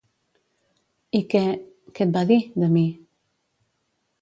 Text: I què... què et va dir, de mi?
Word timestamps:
I 1.19 1.21
què... 1.33 1.41
què 1.99 2.07
et 2.07 2.15
va 2.17 2.25
dir, 2.33 2.39
de 2.65 2.71
mi? 2.79 2.87